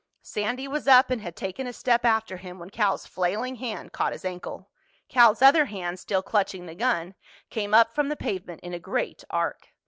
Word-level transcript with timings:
Sandy 0.23 0.67
was 0.67 0.87
up 0.87 1.11
and 1.11 1.21
had 1.21 1.35
taken 1.35 1.67
a 1.67 1.71
step 1.73 2.03
after 2.05 2.37
him 2.37 2.57
when 2.57 2.71
Cal's 2.71 3.05
flailing 3.05 3.57
hand 3.57 3.91
caught 3.93 4.13
his 4.13 4.25
ankle. 4.25 4.67
Cal's 5.09 5.43
other 5.43 5.65
hand, 5.65 5.99
still 5.99 6.23
clutching 6.23 6.65
the 6.65 6.73
gun, 6.73 7.13
came 7.51 7.71
up 7.75 7.93
from 7.93 8.09
the 8.09 8.15
pavement 8.15 8.61
in 8.61 8.73
a 8.73 8.79
great 8.79 9.23
arc. 9.29 9.67